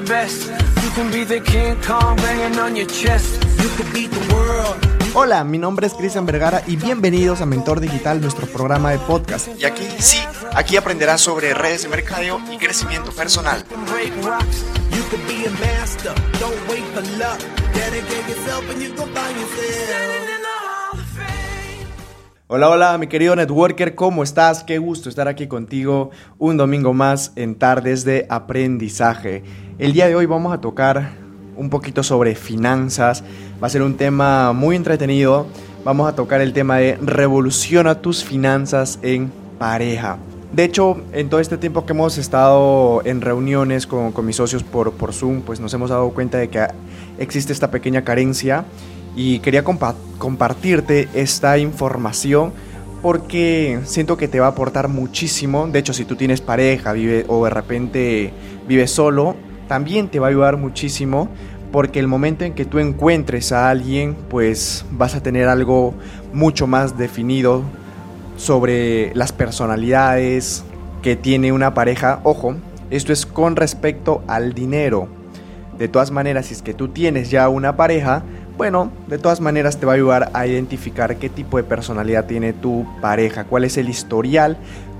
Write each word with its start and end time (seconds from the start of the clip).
the 0.00 0.12
best. 0.12 0.50
You 0.82 0.90
can 0.94 1.10
be 1.10 1.24
the 1.24 1.40
King 1.40 1.76
Kong 1.86 2.16
banging 2.16 2.58
on 2.58 2.76
your 2.76 2.86
chest. 2.86 3.42
You 3.62 3.68
could 3.76 3.90
beat 3.94 4.10
the 4.10 4.34
world. 4.34 4.76
Hola, 5.14 5.42
mi 5.44 5.56
nombre 5.56 5.86
es 5.86 5.94
Cristian 5.94 6.26
Vergara 6.26 6.62
y 6.66 6.76
bienvenidos 6.76 7.40
a 7.40 7.46
Mentor 7.46 7.80
Digital, 7.80 8.20
nuestro 8.20 8.46
programa 8.46 8.90
de 8.90 8.98
podcast. 8.98 9.48
Y 9.58 9.64
aquí 9.64 9.84
sí, 9.98 10.18
aquí 10.54 10.76
aprenderás 10.76 11.22
sobre 11.22 11.54
redes 11.54 11.84
de 11.84 11.88
mercadeo 11.88 12.40
y 12.52 12.58
crecimiento 12.58 13.10
personal. 13.12 13.64
Hola, 22.48 22.68
hola, 22.68 22.98
mi 22.98 23.06
querido 23.06 23.34
networker, 23.34 23.94
¿cómo 23.94 24.22
estás? 24.22 24.62
Qué 24.62 24.78
gusto 24.78 25.08
estar 25.08 25.26
aquí 25.26 25.48
contigo 25.48 26.10
un 26.38 26.56
domingo 26.56 26.92
más 26.92 27.32
en 27.34 27.54
Tardes 27.54 28.04
de 28.04 28.26
Aprendizaje. 28.28 29.42
El 29.78 29.92
día 29.92 30.08
de 30.08 30.14
hoy 30.14 30.24
vamos 30.24 30.54
a 30.54 30.60
tocar 30.62 31.10
un 31.54 31.68
poquito 31.68 32.02
sobre 32.02 32.34
finanzas. 32.34 33.22
Va 33.62 33.66
a 33.66 33.70
ser 33.70 33.82
un 33.82 33.98
tema 33.98 34.54
muy 34.54 34.74
entretenido. 34.74 35.46
Vamos 35.84 36.08
a 36.08 36.14
tocar 36.14 36.40
el 36.40 36.54
tema 36.54 36.78
de 36.78 36.96
revoluciona 36.96 38.00
tus 38.00 38.24
finanzas 38.24 38.98
en 39.02 39.30
pareja. 39.58 40.16
De 40.50 40.64
hecho, 40.64 41.02
en 41.12 41.28
todo 41.28 41.40
este 41.40 41.58
tiempo 41.58 41.84
que 41.84 41.92
hemos 41.92 42.16
estado 42.16 43.02
en 43.04 43.20
reuniones 43.20 43.86
con, 43.86 44.12
con 44.12 44.24
mis 44.24 44.36
socios 44.36 44.62
por, 44.62 44.92
por 44.92 45.12
Zoom, 45.12 45.42
pues 45.42 45.60
nos 45.60 45.74
hemos 45.74 45.90
dado 45.90 46.08
cuenta 46.08 46.38
de 46.38 46.48
que 46.48 46.66
existe 47.18 47.52
esta 47.52 47.70
pequeña 47.70 48.02
carencia 48.02 48.64
y 49.14 49.40
quería 49.40 49.62
compa- 49.62 49.94
compartirte 50.16 51.10
esta 51.12 51.58
información 51.58 52.54
porque 53.02 53.80
siento 53.84 54.16
que 54.16 54.26
te 54.26 54.40
va 54.40 54.46
a 54.46 54.50
aportar 54.50 54.88
muchísimo. 54.88 55.66
De 55.66 55.80
hecho, 55.80 55.92
si 55.92 56.06
tú 56.06 56.16
tienes 56.16 56.40
pareja 56.40 56.94
vive, 56.94 57.26
o 57.28 57.44
de 57.44 57.50
repente 57.50 58.32
vives 58.66 58.90
solo, 58.90 59.36
también 59.68 60.08
te 60.08 60.18
va 60.18 60.26
a 60.26 60.30
ayudar 60.30 60.56
muchísimo 60.56 61.28
porque 61.72 61.98
el 61.98 62.06
momento 62.06 62.44
en 62.44 62.54
que 62.54 62.64
tú 62.64 62.78
encuentres 62.78 63.52
a 63.52 63.68
alguien, 63.68 64.16
pues 64.28 64.84
vas 64.90 65.14
a 65.14 65.22
tener 65.22 65.48
algo 65.48 65.94
mucho 66.32 66.66
más 66.66 66.96
definido 66.96 67.62
sobre 68.36 69.14
las 69.14 69.32
personalidades 69.32 70.64
que 71.02 71.16
tiene 71.16 71.52
una 71.52 71.74
pareja. 71.74 72.20
Ojo, 72.22 72.56
esto 72.90 73.12
es 73.12 73.26
con 73.26 73.56
respecto 73.56 74.22
al 74.26 74.54
dinero. 74.54 75.08
De 75.78 75.88
todas 75.88 76.10
maneras, 76.10 76.46
si 76.46 76.54
es 76.54 76.62
que 76.62 76.72
tú 76.72 76.88
tienes 76.88 77.30
ya 77.30 77.48
una 77.48 77.76
pareja, 77.76 78.22
bueno, 78.56 78.90
de 79.06 79.18
todas 79.18 79.42
maneras 79.42 79.78
te 79.78 79.84
va 79.84 79.92
a 79.92 79.96
ayudar 79.96 80.30
a 80.32 80.46
identificar 80.46 81.16
qué 81.16 81.28
tipo 81.28 81.58
de 81.58 81.64
personalidad 81.64 82.24
tiene 82.24 82.54
tu 82.54 82.86
pareja, 83.02 83.44
cuál 83.44 83.64
es 83.64 83.76
el 83.76 83.90
historial 83.90 84.56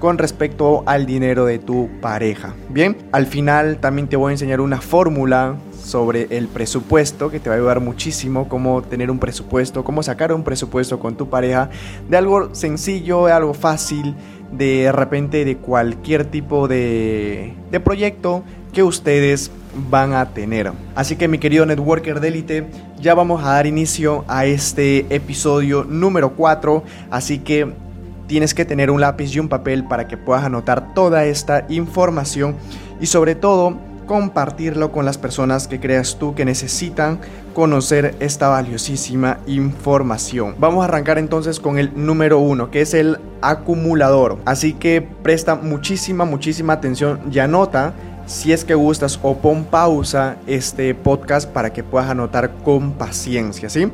con 0.07 0.19
respecto 0.19 0.85
al 0.87 1.05
dinero 1.05 1.47
de 1.47 1.59
tu 1.59 1.89
pareja. 2.01 2.55
Bien, 2.69 2.97
al 3.11 3.27
final 3.27 3.79
también 3.79 4.07
te 4.07 4.15
voy 4.15 4.31
a 4.31 4.35
enseñar 4.35 4.61
una 4.61 4.81
fórmula 4.81 5.57
sobre 5.83 6.29
el 6.31 6.47
presupuesto 6.47 7.29
que 7.29 7.41
te 7.41 7.49
va 7.49 7.57
a 7.57 7.59
ayudar 7.59 7.81
muchísimo 7.81 8.49
cómo 8.49 8.83
tener 8.83 9.11
un 9.11 9.19
presupuesto, 9.19 9.83
cómo 9.83 10.05
sacar 10.05 10.33
un 10.33 10.45
presupuesto 10.45 11.01
con 11.01 11.17
tu 11.17 11.29
pareja 11.29 11.71
de 12.09 12.17
algo 12.17 12.55
sencillo, 12.55 13.27
de 13.27 13.33
algo 13.33 13.53
fácil, 13.53 14.15
de 14.53 14.93
repente 14.93 15.45
de 15.45 15.57
cualquier 15.57 16.25
tipo 16.25 16.69
de, 16.69 17.55
de 17.73 17.81
proyecto 17.81 18.45
que 18.73 18.85
ustedes 18.85 19.51
van 19.91 20.13
a 20.13 20.27
tener. 20.33 20.71
Así 20.95 21.17
que 21.17 21.27
mi 21.27 21.39
querido 21.39 21.67
networker 21.67 22.21
de 22.21 22.65
ya 23.01 23.15
vamos 23.17 23.43
a 23.43 23.55
dar 23.55 23.67
inicio 23.67 24.25
a 24.29 24.47
este 24.47 25.05
episodio 25.13 25.83
número 25.83 26.35
4, 26.37 26.85
así 27.11 27.41
que 27.41 27.86
tienes 28.27 28.55
que 28.55 28.65
tener 28.65 28.91
un 28.91 29.01
lápiz 29.01 29.35
y 29.35 29.41
un 29.41 29.49
papel 29.49 29.85
para 29.85 30.09
que 30.09 30.17
puedas 30.17 30.45
anotar 30.45 30.95
toda 30.95 31.25
esta 31.25 31.67
información 31.69 32.57
y 33.01 33.07
sobre 33.07 33.35
todo 33.35 33.79
compartirlo 34.07 34.93
con 34.93 35.05
las 35.05 35.19
personas 35.19 35.69
que 35.69 35.81
creas 35.81 36.17
tú 36.19 36.35
que 36.35 36.45
necesitan 36.45 37.19
conocer 37.55 38.15
esta 38.21 38.49
valiosísima 38.49 39.39
información. 39.47 40.55
Vamos 40.59 40.83
a 40.83 40.85
arrancar 40.85 41.19
entonces 41.19 41.59
con 41.59 41.79
el 41.79 41.91
número 41.95 42.39
uno, 42.39 42.71
que 42.71 42.83
es 42.83 42.95
el 42.95 43.19
acumulador. 43.43 44.39
Así 44.45 44.73
que 44.75 45.03
presta 45.03 45.57
muchísima, 45.57 46.25
muchísima 46.25 46.75
atención 46.75 47.21
y 47.31 47.39
anota 47.41 47.95
si 48.27 48.53
es 48.53 48.65
que 48.65 48.75
gustas 48.75 49.21
o 49.23 49.37
pon 49.37 49.65
pausa 49.65 50.37
este 50.47 50.95
podcast 50.95 51.49
para 51.49 51.73
que 51.73 51.85
puedas 51.85 52.11
anotar 52.11 52.51
con 52.65 52.93
paciencia, 52.93 53.71
¿sí? 53.71 53.91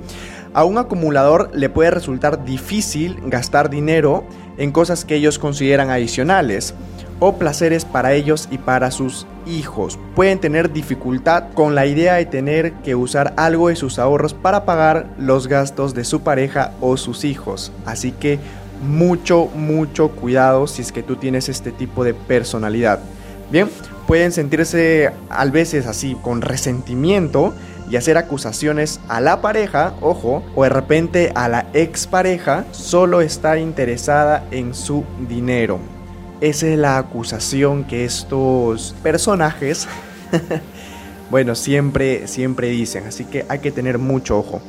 A 0.54 0.64
un 0.64 0.76
acumulador 0.76 1.50
le 1.54 1.70
puede 1.70 1.90
resultar 1.90 2.44
difícil 2.44 3.18
gastar 3.24 3.70
dinero 3.70 4.24
en 4.58 4.70
cosas 4.70 5.06
que 5.06 5.14
ellos 5.14 5.38
consideran 5.38 5.88
adicionales 5.88 6.74
o 7.20 7.38
placeres 7.38 7.86
para 7.86 8.12
ellos 8.12 8.48
y 8.50 8.58
para 8.58 8.90
sus 8.90 9.26
hijos. 9.46 9.98
Pueden 10.14 10.40
tener 10.40 10.72
dificultad 10.72 11.44
con 11.54 11.74
la 11.74 11.86
idea 11.86 12.14
de 12.14 12.26
tener 12.26 12.72
que 12.82 12.94
usar 12.94 13.32
algo 13.36 13.68
de 13.68 13.76
sus 13.76 13.98
ahorros 13.98 14.34
para 14.34 14.66
pagar 14.66 15.06
los 15.18 15.46
gastos 15.46 15.94
de 15.94 16.04
su 16.04 16.20
pareja 16.20 16.72
o 16.80 16.98
sus 16.98 17.24
hijos. 17.24 17.72
Así 17.86 18.12
que 18.12 18.38
mucho, 18.82 19.46
mucho 19.54 20.08
cuidado 20.10 20.66
si 20.66 20.82
es 20.82 20.92
que 20.92 21.02
tú 21.02 21.16
tienes 21.16 21.48
este 21.48 21.72
tipo 21.72 22.04
de 22.04 22.12
personalidad. 22.12 22.98
Bien, 23.50 23.70
pueden 24.06 24.32
sentirse 24.32 25.12
a 25.30 25.44
veces 25.46 25.86
así 25.86 26.16
con 26.22 26.42
resentimiento 26.42 27.54
y 27.90 27.96
hacer 27.96 28.16
acusaciones 28.16 29.00
a 29.08 29.20
la 29.20 29.40
pareja, 29.40 29.94
ojo, 30.00 30.42
o 30.54 30.62
de 30.62 30.68
repente 30.68 31.32
a 31.34 31.48
la 31.48 31.66
expareja, 31.72 32.64
solo 32.72 33.20
está 33.20 33.58
interesada 33.58 34.44
en 34.50 34.74
su 34.74 35.04
dinero. 35.28 35.78
Esa 36.40 36.66
es 36.68 36.78
la 36.78 36.98
acusación 36.98 37.84
que 37.84 38.04
estos 38.04 38.94
personajes, 39.02 39.86
bueno, 41.30 41.54
siempre, 41.54 42.26
siempre 42.26 42.68
dicen, 42.68 43.06
así 43.06 43.24
que 43.24 43.44
hay 43.48 43.60
que 43.60 43.70
tener 43.70 43.98
mucho 43.98 44.38
ojo. 44.38 44.60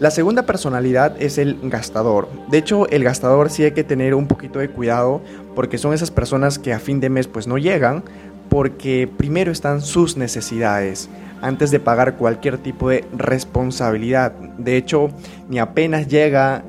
La 0.00 0.10
segunda 0.10 0.46
personalidad 0.46 1.14
es 1.20 1.36
el 1.36 1.58
gastador. 1.62 2.28
De 2.48 2.56
hecho, 2.56 2.88
el 2.88 3.04
gastador 3.04 3.50
sí 3.50 3.64
hay 3.64 3.72
que 3.72 3.84
tener 3.84 4.14
un 4.14 4.26
poquito 4.26 4.58
de 4.58 4.70
cuidado 4.70 5.20
porque 5.54 5.76
son 5.76 5.92
esas 5.92 6.10
personas 6.10 6.58
que 6.58 6.72
a 6.72 6.78
fin 6.78 7.00
de 7.00 7.10
mes 7.10 7.28
pues 7.28 7.46
no 7.46 7.58
llegan 7.58 8.02
porque 8.48 9.10
primero 9.14 9.52
están 9.52 9.82
sus 9.82 10.16
necesidades 10.16 11.10
antes 11.42 11.70
de 11.70 11.80
pagar 11.80 12.16
cualquier 12.16 12.58
tipo 12.58 12.88
de 12.88 13.04
responsabilidad. 13.12 14.32
De 14.32 14.76
hecho, 14.76 15.10
ni 15.48 15.58
apenas 15.58 16.08
llega 16.08 16.62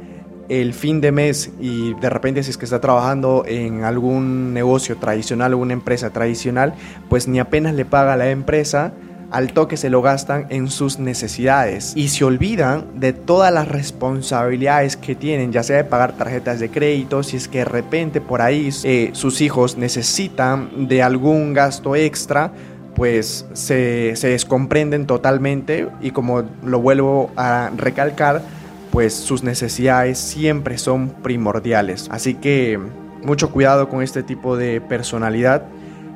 el 0.49 0.73
fin 0.73 0.99
de 0.99 1.13
mes 1.13 1.49
y 1.61 1.93
de 1.93 2.09
repente 2.09 2.43
si 2.43 2.49
es 2.49 2.57
que 2.57 2.65
está 2.65 2.81
trabajando 2.81 3.45
en 3.47 3.85
algún 3.85 4.53
negocio 4.53 4.97
tradicional 4.97 5.53
o 5.53 5.57
una 5.57 5.71
empresa 5.71 6.09
tradicional, 6.09 6.73
pues 7.09 7.27
ni 7.27 7.39
apenas 7.39 7.73
le 7.73 7.85
paga 7.85 8.13
a 8.13 8.17
la 8.17 8.31
empresa, 8.31 8.91
al 9.31 9.53
toque 9.53 9.77
se 9.77 9.89
lo 9.89 10.01
gastan 10.01 10.47
en 10.49 10.69
sus 10.69 10.99
necesidades 10.99 11.93
y 11.95 12.09
se 12.09 12.25
olvidan 12.25 12.99
de 12.99 13.13
todas 13.13 13.53
las 13.53 13.69
responsabilidades 13.69 14.97
que 14.97 15.15
tienen, 15.15 15.53
ya 15.53 15.63
sea 15.63 15.77
de 15.77 15.83
pagar 15.85 16.17
tarjetas 16.17 16.59
de 16.59 16.69
crédito, 16.69 17.23
si 17.23 17.37
es 17.37 17.47
que 17.47 17.59
de 17.59 17.65
repente 17.65 18.19
por 18.19 18.41
ahí 18.41 18.69
eh, 18.83 19.11
sus 19.13 19.39
hijos 19.39 19.77
necesitan 19.77 20.89
de 20.89 21.01
algún 21.01 21.53
gasto 21.53 21.95
extra, 21.95 22.51
pues 23.01 23.47
se, 23.53 24.15
se 24.15 24.27
descomprenden 24.27 25.07
totalmente 25.07 25.87
y 26.01 26.11
como 26.11 26.43
lo 26.63 26.79
vuelvo 26.81 27.31
a 27.35 27.71
recalcar, 27.75 28.43
pues 28.91 29.15
sus 29.15 29.41
necesidades 29.41 30.19
siempre 30.19 30.77
son 30.77 31.09
primordiales. 31.09 32.07
Así 32.11 32.35
que 32.35 32.79
mucho 33.23 33.49
cuidado 33.49 33.89
con 33.89 34.03
este 34.03 34.21
tipo 34.21 34.55
de 34.55 34.81
personalidad. 34.81 35.63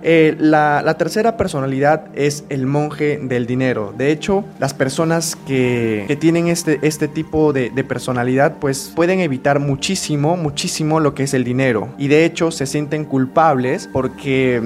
Eh, 0.07 0.35
la, 0.37 0.97
tercera 0.99 1.35
personalidad 1.35 2.09
es 2.13 2.43
el 2.49 2.67
monje 2.67 3.19
del 3.23 3.47
dinero. 3.47 3.91
De 3.97 4.11
hecho, 4.11 4.45
las 4.59 4.75
personas 4.75 5.35
que, 5.35 6.05
que 6.07 6.15
tienen 6.15 6.47
este, 6.47 6.77
este 6.83 7.07
tipo 7.07 7.53
de, 7.53 7.71
personalidad, 7.83 8.57
pues 8.59 8.93
pueden 8.95 9.19
evitar 9.19 9.59
muchísimo, 9.59 10.37
muchísimo 10.37 10.99
lo 10.99 11.15
que 11.15 11.23
es 11.23 11.33
el 11.33 11.43
dinero. 11.43 11.89
Y 11.97 12.07
de 12.07 12.23
hecho 12.23 12.51
se 12.51 12.67
sienten 12.67 13.03
culpables 13.03 13.89
porque 13.91 14.61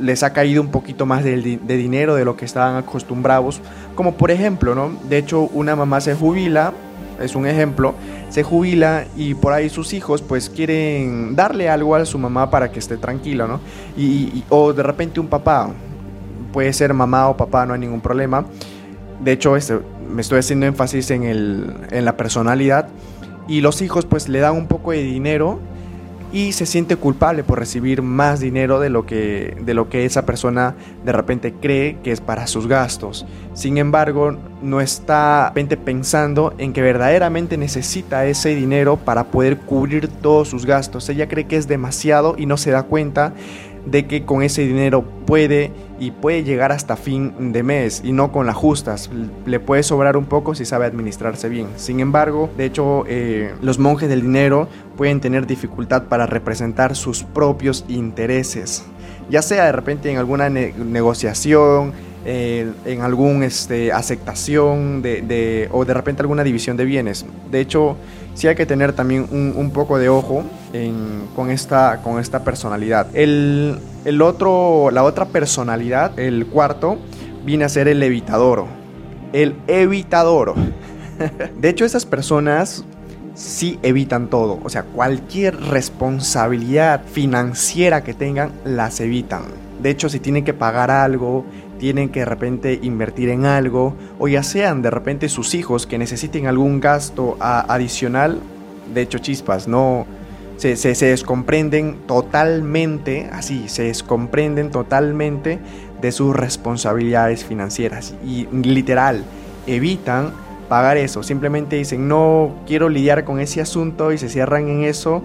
les 0.00 0.24
ha 0.24 0.32
caído 0.32 0.60
un 0.60 0.72
poquito 0.72 1.06
más 1.06 1.22
de, 1.22 1.40
de 1.40 1.76
dinero 1.76 2.16
de 2.16 2.24
lo 2.24 2.36
que 2.36 2.44
estaban 2.44 2.74
acostumbrados. 2.74 3.60
Como 3.94 4.16
por 4.16 4.32
ejemplo, 4.32 4.74
¿no? 4.74 4.90
De 5.08 5.18
hecho, 5.18 5.42
una 5.52 5.76
mamá 5.76 6.00
se 6.00 6.16
jubila 6.16 6.72
es 7.20 7.34
un 7.34 7.46
ejemplo, 7.46 7.94
se 8.30 8.42
jubila 8.42 9.04
y 9.16 9.34
por 9.34 9.52
ahí 9.52 9.68
sus 9.68 9.92
hijos 9.92 10.22
pues 10.22 10.50
quieren 10.50 11.36
darle 11.36 11.68
algo 11.68 11.94
a 11.94 12.04
su 12.04 12.18
mamá 12.18 12.50
para 12.50 12.70
que 12.70 12.78
esté 12.78 12.96
tranquilo, 12.96 13.46
¿no? 13.46 13.60
Y, 13.96 14.04
y, 14.04 14.44
o 14.48 14.72
de 14.72 14.82
repente 14.82 15.20
un 15.20 15.28
papá, 15.28 15.70
puede 16.52 16.72
ser 16.72 16.94
mamá 16.94 17.28
o 17.28 17.36
papá, 17.36 17.66
no 17.66 17.74
hay 17.74 17.80
ningún 17.80 18.00
problema. 18.00 18.44
De 19.22 19.32
hecho, 19.32 19.56
este, 19.56 19.78
me 20.08 20.22
estoy 20.22 20.38
haciendo 20.38 20.66
énfasis 20.66 21.10
en, 21.10 21.24
el, 21.24 21.74
en 21.90 22.04
la 22.04 22.16
personalidad. 22.16 22.88
Y 23.48 23.60
los 23.60 23.82
hijos 23.82 24.06
pues 24.06 24.28
le 24.28 24.38
dan 24.38 24.56
un 24.56 24.68
poco 24.68 24.92
de 24.92 25.02
dinero 25.02 25.58
y 26.34 26.50
se 26.50 26.66
siente 26.66 26.96
culpable 26.96 27.44
por 27.44 27.60
recibir 27.60 28.02
más 28.02 28.40
dinero 28.40 28.80
de 28.80 28.90
lo 28.90 29.06
que 29.06 29.56
de 29.60 29.72
lo 29.72 29.88
que 29.88 30.04
esa 30.04 30.26
persona 30.26 30.74
de 31.04 31.12
repente 31.12 31.52
cree 31.52 31.98
que 32.02 32.10
es 32.10 32.20
para 32.20 32.48
sus 32.48 32.66
gastos. 32.66 33.24
Sin 33.54 33.78
embargo, 33.78 34.36
no 34.60 34.80
está 34.80 35.52
pensando 35.84 36.52
en 36.58 36.72
que 36.72 36.82
verdaderamente 36.82 37.56
necesita 37.56 38.26
ese 38.26 38.56
dinero 38.56 38.96
para 38.96 39.28
poder 39.28 39.58
cubrir 39.58 40.08
todos 40.08 40.48
sus 40.48 40.66
gastos. 40.66 41.08
Ella 41.08 41.28
cree 41.28 41.46
que 41.46 41.56
es 41.56 41.68
demasiado 41.68 42.34
y 42.36 42.46
no 42.46 42.56
se 42.56 42.72
da 42.72 42.82
cuenta 42.82 43.32
de 43.86 44.06
que 44.06 44.24
con 44.24 44.42
ese 44.42 44.62
dinero 44.62 45.04
puede 45.26 45.72
y 46.00 46.10
puede 46.10 46.42
llegar 46.42 46.72
hasta 46.72 46.96
fin 46.96 47.52
de 47.52 47.62
mes 47.62 48.02
y 48.04 48.12
no 48.12 48.32
con 48.32 48.46
las 48.46 48.56
justas. 48.56 49.10
Le 49.46 49.60
puede 49.60 49.82
sobrar 49.82 50.16
un 50.16 50.24
poco 50.24 50.54
si 50.54 50.64
sabe 50.64 50.86
administrarse 50.86 51.48
bien. 51.48 51.68
Sin 51.76 52.00
embargo, 52.00 52.50
de 52.56 52.64
hecho, 52.64 53.04
eh, 53.06 53.52
los 53.62 53.78
monjes 53.78 54.08
del 54.08 54.22
dinero 54.22 54.68
pueden 54.96 55.20
tener 55.20 55.46
dificultad 55.46 56.04
para 56.04 56.26
representar 56.26 56.96
sus 56.96 57.22
propios 57.22 57.84
intereses, 57.88 58.84
ya 59.30 59.42
sea 59.42 59.66
de 59.66 59.72
repente 59.72 60.10
en 60.10 60.18
alguna 60.18 60.48
negociación, 60.48 61.92
eh, 62.26 62.72
en 62.86 63.02
alguna 63.02 63.44
este, 63.44 63.92
aceptación 63.92 65.02
de, 65.02 65.68
o 65.72 65.84
de 65.84 65.92
repente 65.92 66.22
alguna 66.22 66.42
división 66.42 66.76
de 66.76 66.86
bienes. 66.86 67.26
De 67.50 67.60
hecho, 67.60 67.96
sí 68.34 68.48
hay 68.48 68.54
que 68.54 68.64
tener 68.64 68.94
también 68.94 69.26
un, 69.30 69.70
poco 69.72 69.98
de 69.98 70.08
ojo 70.08 70.42
con, 71.36 71.50
esta, 71.50 72.00
con 72.02 72.18
esta 72.18 72.42
personalidad. 72.42 73.06
El, 73.14 73.78
el, 74.04 74.22
otro, 74.22 74.90
la 74.90 75.04
otra 75.04 75.26
personalidad, 75.26 76.18
el 76.18 76.46
cuarto, 76.46 76.98
viene 77.44 77.64
a 77.64 77.68
ser 77.68 77.86
el 77.86 78.02
evitador. 78.02 78.64
El 79.32 79.56
evitador. 79.68 80.54
De 81.60 81.68
hecho, 81.68 81.84
esas 81.84 82.04
personas 82.06 82.84
sí 83.34 83.78
evitan 83.82 84.28
todo. 84.28 84.58
O 84.64 84.68
sea, 84.68 84.82
cualquier 84.82 85.60
responsabilidad 85.60 87.02
financiera 87.04 88.02
que 88.02 88.14
tengan, 88.14 88.50
las 88.64 89.00
evitan. 89.00 89.42
De 89.80 89.90
hecho, 89.90 90.08
si 90.08 90.18
tienen 90.18 90.44
que 90.44 90.54
pagar 90.54 90.90
algo, 90.90 91.44
tienen 91.78 92.08
que 92.08 92.20
de 92.20 92.26
repente 92.26 92.80
invertir 92.82 93.28
en 93.28 93.46
algo, 93.46 93.94
o 94.18 94.26
ya 94.26 94.42
sean 94.42 94.82
de 94.82 94.90
repente 94.90 95.28
sus 95.28 95.54
hijos 95.54 95.86
que 95.86 95.98
necesiten 95.98 96.46
algún 96.46 96.80
gasto 96.80 97.36
adicional, 97.40 98.40
de 98.92 99.02
hecho 99.02 99.18
chispas, 99.18 99.68
no 99.68 100.06
se, 100.56 100.76
se, 100.76 101.06
descomprenden 101.06 101.98
totalmente, 102.06 103.28
así, 103.32 103.68
se 103.68 103.84
descomprenden 103.84 104.70
totalmente 104.70 105.58
de 106.00 106.12
sus 106.12 106.34
responsabilidades 106.34 107.44
financieras 107.44 108.14
y 108.24 108.46
literal 108.46 109.24
evitan 109.66 110.32
pagar 110.68 110.96
eso, 110.96 111.22
simplemente 111.22 111.76
dicen 111.76 112.08
no 112.08 112.54
quiero 112.66 112.88
lidiar 112.88 113.24
con 113.24 113.40
ese 113.40 113.60
asunto 113.60 114.12
y 114.12 114.18
se 114.18 114.28
cierran 114.28 114.68
en 114.68 114.84
eso 114.84 115.22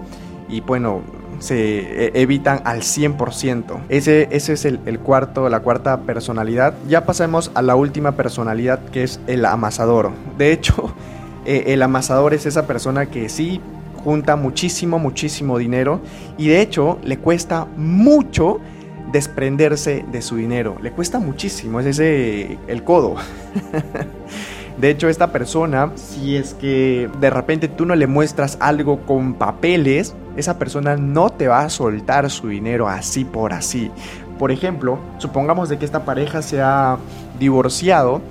y 0.48 0.60
bueno, 0.60 1.02
se 1.40 2.06
e, 2.06 2.12
evitan 2.14 2.60
al 2.64 2.82
100%. 2.82 3.80
Ese, 3.88 4.28
ese 4.30 4.52
es 4.52 4.64
el, 4.64 4.98
cuarto, 5.00 5.48
la 5.48 5.60
cuarta 5.60 6.00
personalidad. 6.02 6.74
Ya 6.88 7.04
pasemos 7.06 7.50
a 7.54 7.62
la 7.62 7.74
última 7.74 8.12
personalidad 8.12 8.80
que 8.90 9.02
es 9.02 9.20
el 9.26 9.44
amasador. 9.44 10.12
De 10.38 10.52
hecho, 10.52 10.94
eh, 11.46 11.64
el 11.68 11.82
amasador 11.82 12.34
es 12.34 12.46
esa 12.46 12.66
persona 12.66 13.06
que 13.06 13.28
sí 13.28 13.60
junta 14.04 14.36
muchísimo, 14.36 14.98
muchísimo 14.98 15.58
dinero 15.58 16.00
y 16.38 16.48
de 16.48 16.60
hecho 16.60 16.98
le 17.02 17.18
cuesta 17.18 17.66
mucho 17.76 18.60
desprenderse 19.12 20.04
de 20.10 20.22
su 20.22 20.36
dinero. 20.36 20.76
Le 20.82 20.92
cuesta 20.92 21.18
muchísimo, 21.18 21.80
es 21.80 21.86
ese 21.86 22.58
el 22.68 22.84
codo. 22.84 23.16
De 24.80 24.88
hecho, 24.88 25.10
esta 25.10 25.30
persona, 25.30 25.92
si 25.94 26.36
es 26.36 26.54
que 26.54 27.10
de 27.20 27.28
repente 27.28 27.68
tú 27.68 27.84
no 27.84 27.94
le 27.94 28.06
muestras 28.06 28.56
algo 28.60 29.00
con 29.00 29.34
papeles, 29.34 30.14
esa 30.36 30.58
persona 30.58 30.96
no 30.96 31.28
te 31.28 31.48
va 31.48 31.60
a 31.60 31.68
soltar 31.68 32.30
su 32.30 32.48
dinero 32.48 32.88
así 32.88 33.26
por 33.26 33.52
así. 33.52 33.90
Por 34.38 34.50
ejemplo, 34.50 34.98
supongamos 35.18 35.68
de 35.68 35.78
que 35.78 35.84
esta 35.84 36.06
pareja 36.06 36.40
se 36.40 36.62
ha 36.62 36.96
divorciado 37.38 38.22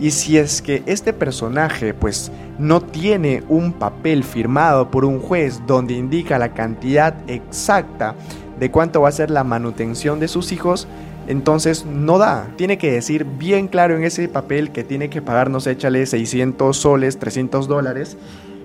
y 0.00 0.12
si 0.12 0.38
es 0.38 0.62
que 0.62 0.82
este 0.86 1.12
personaje 1.12 1.94
pues 1.94 2.30
no 2.58 2.80
tiene 2.80 3.42
un 3.48 3.72
papel 3.72 4.24
firmado 4.24 4.90
por 4.90 5.04
un 5.04 5.20
juez 5.20 5.60
donde 5.66 5.94
indica 5.94 6.38
la 6.38 6.54
cantidad 6.54 7.14
exacta 7.26 8.14
de 8.58 8.70
cuánto 8.70 9.00
va 9.02 9.08
a 9.08 9.12
ser 9.12 9.30
la 9.30 9.44
manutención 9.44 10.20
de 10.20 10.28
sus 10.28 10.52
hijos, 10.52 10.88
entonces 11.28 11.84
no 11.84 12.18
da. 12.18 12.48
Tiene 12.56 12.78
que 12.78 12.90
decir 12.90 13.24
bien 13.24 13.68
claro 13.68 13.96
en 13.96 14.04
ese 14.04 14.28
papel 14.28 14.70
que 14.70 14.82
tiene 14.82 15.10
que 15.10 15.22
pagarnos, 15.22 15.66
échale 15.66 16.06
600 16.06 16.76
soles, 16.76 17.18
300 17.18 17.68
dólares. 17.68 18.16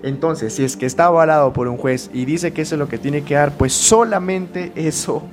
Entonces, 0.02 0.54
si 0.54 0.64
es 0.64 0.76
que 0.76 0.86
está 0.86 1.06
avalado 1.06 1.54
por 1.54 1.68
un 1.68 1.78
juez 1.78 2.10
y 2.14 2.26
dice 2.26 2.52
que 2.52 2.64
eso 2.64 2.76
es 2.76 2.80
lo 2.80 2.90
que 2.90 2.98
tiene 2.98 3.24
que 3.24 3.36
dar, 3.36 3.52
pues 3.52 3.74
solamente 3.74 4.72
eso 4.76 5.24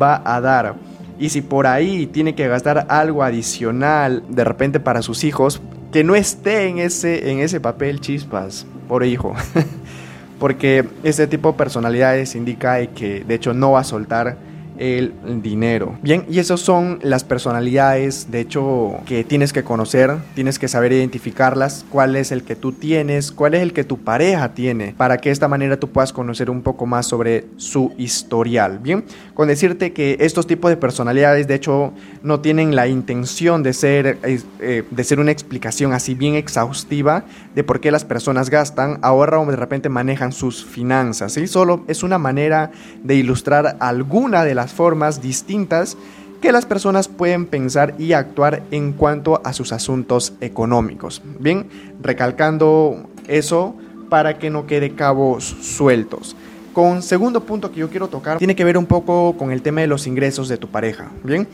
va 0.00 0.22
a 0.24 0.40
dar. 0.40 0.74
Y 1.18 1.30
si 1.30 1.42
por 1.42 1.66
ahí 1.66 2.06
tiene 2.06 2.34
que 2.34 2.46
gastar 2.46 2.86
algo 2.88 3.22
adicional 3.22 4.22
de 4.28 4.44
repente 4.44 4.80
para 4.80 5.02
sus 5.02 5.24
hijos, 5.24 5.60
que 5.92 6.04
no 6.04 6.14
esté 6.14 6.68
en 6.68 6.78
ese, 6.78 7.30
en 7.30 7.40
ese 7.40 7.60
papel 7.60 8.00
chispas, 8.00 8.66
por 8.86 9.04
hijo. 9.04 9.34
Porque 10.38 10.84
ese 11.02 11.26
tipo 11.26 11.52
de 11.52 11.58
personalidades 11.58 12.36
indica 12.36 12.86
que 12.86 13.24
de 13.24 13.34
hecho 13.34 13.54
no 13.54 13.72
va 13.72 13.80
a 13.80 13.84
soltar 13.84 14.36
el 14.78 15.12
dinero. 15.42 15.98
Bien, 16.02 16.24
y 16.28 16.38
esas 16.38 16.60
son 16.60 16.98
las 17.02 17.24
personalidades, 17.24 18.30
de 18.30 18.40
hecho, 18.40 18.96
que 19.06 19.24
tienes 19.24 19.52
que 19.52 19.64
conocer, 19.64 20.16
tienes 20.34 20.58
que 20.58 20.68
saber 20.68 20.92
identificarlas, 20.92 21.84
cuál 21.90 22.16
es 22.16 22.32
el 22.32 22.42
que 22.42 22.56
tú 22.56 22.72
tienes, 22.72 23.32
cuál 23.32 23.54
es 23.54 23.62
el 23.62 23.72
que 23.72 23.84
tu 23.84 23.98
pareja 23.98 24.54
tiene, 24.54 24.94
para 24.96 25.18
que 25.18 25.28
de 25.28 25.32
esta 25.32 25.48
manera 25.48 25.78
tú 25.78 25.88
puedas 25.90 26.12
conocer 26.12 26.50
un 26.50 26.62
poco 26.62 26.86
más 26.86 27.06
sobre 27.06 27.46
su 27.56 27.92
historial. 27.98 28.78
Bien, 28.78 29.04
con 29.34 29.48
decirte 29.48 29.92
que 29.92 30.16
estos 30.20 30.46
tipos 30.46 30.70
de 30.70 30.76
personalidades, 30.76 31.46
de 31.46 31.54
hecho, 31.54 31.92
no 32.22 32.40
tienen 32.40 32.76
la 32.76 32.88
intención 32.88 33.62
de 33.62 33.72
ser, 33.72 34.18
eh, 34.22 34.84
de 34.90 35.04
ser 35.04 35.20
una 35.20 35.30
explicación 35.30 35.92
así 35.92 36.14
bien 36.14 36.34
exhaustiva 36.34 37.24
de 37.54 37.64
por 37.64 37.80
qué 37.80 37.90
las 37.90 38.04
personas 38.04 38.50
gastan, 38.50 38.98
ahorran 39.02 39.40
o 39.40 39.50
de 39.50 39.56
repente 39.56 39.88
manejan 39.88 40.32
sus 40.32 40.64
finanzas. 40.64 41.32
¿sí? 41.32 41.46
Solo 41.46 41.84
es 41.88 42.02
una 42.02 42.18
manera 42.18 42.70
de 43.02 43.14
ilustrar 43.14 43.76
alguna 43.80 44.44
de 44.44 44.54
las 44.54 44.67
formas 44.72 45.20
distintas 45.20 45.96
que 46.40 46.52
las 46.52 46.66
personas 46.66 47.08
pueden 47.08 47.46
pensar 47.46 47.94
y 47.98 48.12
actuar 48.12 48.62
en 48.70 48.92
cuanto 48.92 49.40
a 49.44 49.52
sus 49.52 49.72
asuntos 49.72 50.34
económicos. 50.40 51.22
Bien, 51.40 51.66
recalcando 52.00 53.08
eso 53.26 53.74
para 54.08 54.38
que 54.38 54.50
no 54.50 54.66
quede 54.66 54.94
cabos 54.94 55.44
sueltos. 55.44 56.36
Con 56.72 57.02
segundo 57.02 57.42
punto 57.42 57.72
que 57.72 57.80
yo 57.80 57.90
quiero 57.90 58.08
tocar 58.08 58.38
tiene 58.38 58.54
que 58.54 58.64
ver 58.64 58.78
un 58.78 58.86
poco 58.86 59.36
con 59.36 59.50
el 59.50 59.62
tema 59.62 59.80
de 59.80 59.88
los 59.88 60.06
ingresos 60.06 60.48
de 60.48 60.58
tu 60.58 60.68
pareja. 60.68 61.10
Bien, 61.24 61.48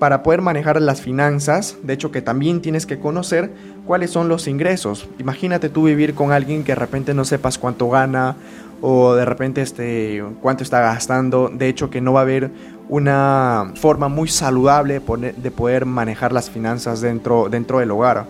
para 0.00 0.22
poder 0.22 0.40
manejar 0.40 0.80
las 0.80 1.02
finanzas, 1.02 1.76
de 1.82 1.92
hecho 1.92 2.10
que 2.10 2.22
también 2.22 2.62
tienes 2.62 2.86
que 2.86 2.98
conocer 2.98 3.50
cuáles 3.84 4.10
son 4.10 4.30
los 4.30 4.48
ingresos. 4.48 5.06
Imagínate 5.18 5.68
tú 5.68 5.84
vivir 5.84 6.14
con 6.14 6.32
alguien 6.32 6.64
que 6.64 6.72
de 6.72 6.76
repente 6.76 7.12
no 7.12 7.26
sepas 7.26 7.58
cuánto 7.58 7.90
gana 7.90 8.34
o 8.80 9.14
de 9.14 9.26
repente 9.26 9.60
este, 9.60 10.24
cuánto 10.40 10.64
está 10.64 10.80
gastando. 10.80 11.50
De 11.52 11.68
hecho, 11.68 11.90
que 11.90 12.00
no 12.00 12.14
va 12.14 12.20
a 12.20 12.22
haber 12.22 12.50
una 12.88 13.72
forma 13.74 14.08
muy 14.08 14.28
saludable 14.28 15.02
de 15.36 15.50
poder 15.50 15.84
manejar 15.84 16.32
las 16.32 16.48
finanzas 16.48 17.02
dentro, 17.02 17.50
dentro 17.50 17.78
del 17.78 17.90
hogar. 17.90 18.24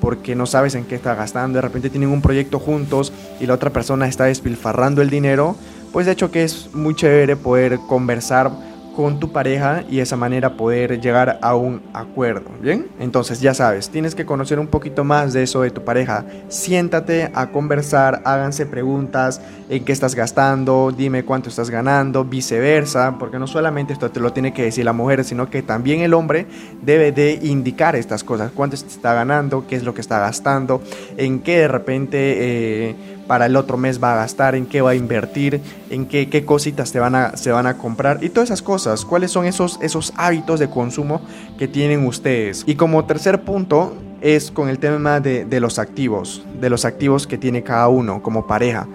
Porque 0.00 0.34
no 0.34 0.46
sabes 0.46 0.74
en 0.74 0.84
qué 0.84 0.96
está 0.96 1.14
gastando. 1.14 1.58
De 1.58 1.62
repente 1.62 1.88
tienen 1.88 2.08
un 2.08 2.20
proyecto 2.20 2.58
juntos 2.58 3.12
y 3.38 3.46
la 3.46 3.54
otra 3.54 3.70
persona 3.70 4.08
está 4.08 4.24
despilfarrando 4.24 5.02
el 5.02 5.08
dinero. 5.08 5.54
Pues 5.92 6.06
de 6.06 6.12
hecho 6.12 6.32
que 6.32 6.42
es 6.42 6.74
muy 6.74 6.96
chévere 6.96 7.36
poder 7.36 7.78
conversar 7.86 8.50
con 8.94 9.18
tu 9.18 9.32
pareja 9.32 9.84
y 9.88 9.96
de 9.96 10.02
esa 10.02 10.16
manera 10.16 10.56
poder 10.56 11.00
llegar 11.00 11.38
a 11.42 11.54
un 11.54 11.82
acuerdo, 11.92 12.50
¿bien? 12.60 12.88
Entonces 12.98 13.40
ya 13.40 13.54
sabes, 13.54 13.88
tienes 13.88 14.14
que 14.14 14.26
conocer 14.26 14.58
un 14.58 14.66
poquito 14.66 15.04
más 15.04 15.32
de 15.32 15.42
eso 15.42 15.62
de 15.62 15.70
tu 15.70 15.82
pareja. 15.82 16.24
Siéntate 16.48 17.30
a 17.34 17.48
conversar, 17.48 18.22
háganse 18.24 18.66
preguntas, 18.66 19.40
en 19.68 19.84
qué 19.84 19.92
estás 19.92 20.14
gastando, 20.14 20.92
dime 20.94 21.24
cuánto 21.24 21.48
estás 21.48 21.70
ganando, 21.70 22.24
viceversa, 22.24 23.16
porque 23.18 23.38
no 23.38 23.46
solamente 23.46 23.92
esto 23.92 24.10
te 24.10 24.20
lo 24.20 24.32
tiene 24.32 24.52
que 24.52 24.64
decir 24.64 24.84
la 24.84 24.92
mujer, 24.92 25.24
sino 25.24 25.48
que 25.48 25.62
también 25.62 26.00
el 26.00 26.14
hombre 26.14 26.46
debe 26.82 27.12
de 27.12 27.38
indicar 27.42 27.96
estas 27.96 28.22
cosas, 28.22 28.52
cuánto 28.54 28.76
está 28.76 29.14
ganando, 29.14 29.66
qué 29.66 29.76
es 29.76 29.84
lo 29.84 29.94
que 29.94 30.00
está 30.02 30.18
gastando, 30.18 30.82
en 31.16 31.40
qué 31.40 31.58
de 31.58 31.68
repente... 31.68 32.36
Eh, 32.38 33.11
para 33.26 33.46
el 33.46 33.56
otro 33.56 33.76
mes 33.76 34.02
va 34.02 34.12
a 34.12 34.16
gastar, 34.16 34.54
en 34.54 34.66
qué 34.66 34.80
va 34.80 34.90
a 34.90 34.94
invertir, 34.94 35.60
en 35.90 36.06
qué, 36.06 36.28
qué 36.28 36.44
cositas 36.44 36.92
van 36.94 37.14
a, 37.14 37.36
se 37.36 37.52
van 37.52 37.66
a 37.66 37.78
comprar 37.78 38.22
y 38.22 38.28
todas 38.28 38.48
esas 38.48 38.62
cosas, 38.62 39.04
cuáles 39.04 39.30
son 39.30 39.46
esos, 39.46 39.78
esos 39.82 40.12
hábitos 40.16 40.60
de 40.60 40.68
consumo 40.68 41.20
que 41.58 41.68
tienen 41.68 42.06
ustedes. 42.06 42.64
Y 42.66 42.74
como 42.74 43.04
tercer 43.04 43.42
punto 43.42 43.94
es 44.20 44.50
con 44.50 44.68
el 44.68 44.78
tema 44.78 45.20
de, 45.20 45.44
de 45.44 45.60
los 45.60 45.78
activos, 45.78 46.44
de 46.60 46.70
los 46.70 46.84
activos 46.84 47.26
que 47.26 47.38
tiene 47.38 47.62
cada 47.62 47.88
uno 47.88 48.22
como 48.22 48.46
pareja 48.46 48.86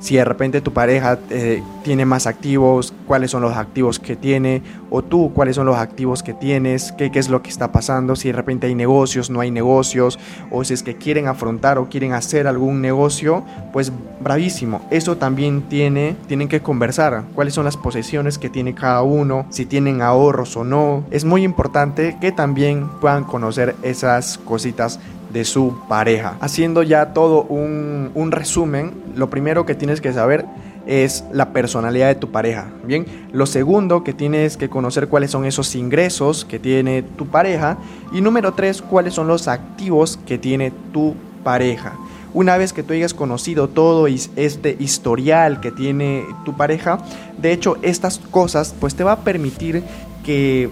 si 0.00 0.16
de 0.16 0.24
repente 0.24 0.60
tu 0.60 0.72
pareja 0.72 1.18
eh, 1.30 1.62
tiene 1.84 2.04
más 2.04 2.26
activos, 2.26 2.92
cuáles 3.06 3.30
son 3.30 3.42
los 3.42 3.56
activos 3.56 4.00
que 4.00 4.16
tiene, 4.16 4.62
o 4.90 5.02
tú 5.02 5.32
cuáles 5.32 5.56
son 5.56 5.66
los 5.66 5.76
activos 5.76 6.22
que 6.22 6.34
tienes, 6.34 6.92
qué, 6.92 7.12
qué 7.12 7.18
es 7.18 7.28
lo 7.28 7.42
que 7.42 7.50
está 7.50 7.70
pasando, 7.70 8.16
si 8.16 8.28
de 8.28 8.32
repente 8.32 8.66
hay 8.66 8.74
negocios, 8.74 9.30
no 9.30 9.40
hay 9.40 9.50
negocios, 9.50 10.18
o 10.50 10.64
si 10.64 10.74
es 10.74 10.82
que 10.82 10.96
quieren 10.96 11.28
afrontar 11.28 11.78
o 11.78 11.88
quieren 11.88 12.12
hacer 12.12 12.46
algún 12.46 12.80
negocio, 12.80 13.44
pues 13.72 13.92
bravísimo. 14.20 14.80
Eso 14.90 15.16
también 15.16 15.62
tiene, 15.62 16.16
tienen 16.26 16.48
que 16.48 16.60
conversar, 16.60 17.24
cuáles 17.34 17.54
son 17.54 17.64
las 17.64 17.76
posesiones 17.76 18.38
que 18.38 18.48
tiene 18.48 18.74
cada 18.74 19.02
uno, 19.02 19.46
si 19.50 19.66
tienen 19.66 20.02
ahorros 20.02 20.56
o 20.56 20.64
no. 20.64 21.04
Es 21.10 21.24
muy 21.24 21.44
importante 21.44 22.16
que 22.20 22.32
también 22.32 22.88
puedan 23.00 23.24
conocer 23.24 23.76
esas 23.82 24.38
cositas 24.38 24.98
de 25.32 25.44
su 25.44 25.76
pareja. 25.88 26.36
Haciendo 26.40 26.82
ya 26.82 27.12
todo 27.12 27.42
un, 27.42 28.10
un 28.14 28.32
resumen, 28.32 28.92
lo 29.16 29.30
primero 29.30 29.66
que 29.66 29.74
tienes 29.74 30.00
que 30.00 30.12
saber 30.12 30.44
es 30.86 31.24
la 31.32 31.52
personalidad 31.52 32.08
de 32.08 32.14
tu 32.14 32.30
pareja. 32.30 32.68
Bien, 32.84 33.06
lo 33.32 33.46
segundo 33.46 34.02
que 34.02 34.12
tienes 34.12 34.56
que 34.56 34.68
conocer 34.68 35.08
cuáles 35.08 35.30
son 35.30 35.44
esos 35.44 35.74
ingresos 35.74 36.44
que 36.44 36.58
tiene 36.58 37.02
tu 37.02 37.26
pareja. 37.26 37.78
Y 38.12 38.20
número 38.20 38.54
tres, 38.54 38.82
cuáles 38.82 39.14
son 39.14 39.28
los 39.28 39.48
activos 39.48 40.18
que 40.26 40.38
tiene 40.38 40.72
tu 40.92 41.14
pareja. 41.44 41.94
Una 42.32 42.56
vez 42.56 42.72
que 42.72 42.82
tú 42.82 42.92
hayas 42.92 43.12
conocido 43.12 43.68
todo 43.68 44.06
este 44.06 44.76
historial 44.78 45.60
que 45.60 45.72
tiene 45.72 46.24
tu 46.44 46.56
pareja, 46.56 47.00
de 47.38 47.52
hecho 47.52 47.76
estas 47.82 48.20
cosas 48.30 48.74
pues 48.78 48.94
te 48.94 49.02
va 49.02 49.12
a 49.12 49.20
permitir 49.20 49.82
que 50.24 50.70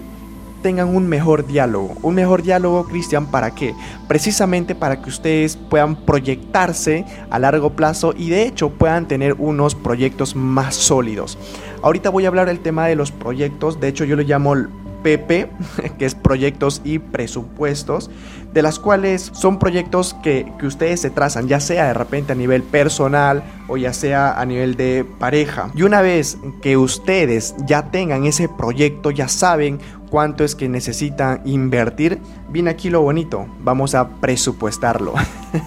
tengan 0.61 0.95
un 0.95 1.07
mejor 1.07 1.45
diálogo. 1.45 1.95
Un 2.01 2.15
mejor 2.15 2.43
diálogo, 2.43 2.85
Cristian, 2.85 3.27
¿para 3.27 3.51
qué? 3.51 3.73
Precisamente 4.07 4.75
para 4.75 5.01
que 5.01 5.09
ustedes 5.09 5.57
puedan 5.57 5.95
proyectarse 5.95 7.05
a 7.29 7.39
largo 7.39 7.71
plazo 7.71 8.13
y 8.15 8.29
de 8.29 8.43
hecho 8.43 8.69
puedan 8.69 9.07
tener 9.07 9.35
unos 9.37 9.75
proyectos 9.75 10.35
más 10.35 10.75
sólidos. 10.75 11.37
Ahorita 11.81 12.09
voy 12.09 12.25
a 12.25 12.27
hablar 12.27 12.47
del 12.47 12.59
tema 12.59 12.87
de 12.87 12.95
los 12.95 13.11
proyectos, 13.11 13.79
de 13.79 13.87
hecho 13.87 14.03
yo 14.03 14.15
lo 14.15 14.23
llamo 14.23 14.53
PP, 15.03 15.49
que 15.97 16.05
es 16.05 16.15
proyectos 16.15 16.81
y 16.83 16.99
presupuestos, 16.99 18.09
de 18.53 18.61
las 18.61 18.79
cuales 18.79 19.29
son 19.33 19.59
proyectos 19.59 20.15
que, 20.23 20.51
que, 20.59 20.65
ustedes 20.65 21.01
se 21.01 21.09
trazan, 21.09 21.47
ya 21.47 21.59
sea 21.59 21.87
de 21.87 21.93
repente 21.93 22.31
a 22.31 22.35
nivel 22.35 22.63
personal 22.63 23.43
o 23.67 23.77
ya 23.77 23.93
sea 23.93 24.39
a 24.39 24.45
nivel 24.45 24.75
de 24.75 25.05
pareja. 25.19 25.69
Y 25.75 25.83
una 25.83 26.01
vez 26.01 26.37
que 26.61 26.77
ustedes 26.77 27.55
ya 27.65 27.91
tengan 27.91 28.25
ese 28.25 28.49
proyecto, 28.49 29.11
ya 29.11 29.27
saben 29.27 29.79
cuánto 30.09 30.43
es 30.43 30.55
que 30.55 30.67
necesitan 30.67 31.41
invertir, 31.45 32.19
viene 32.49 32.71
aquí 32.71 32.89
lo 32.89 33.01
bonito, 33.01 33.47
vamos 33.61 33.95
a 33.95 34.09
presupuestarlo. 34.09 35.13